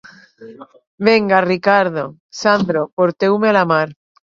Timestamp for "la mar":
3.63-3.89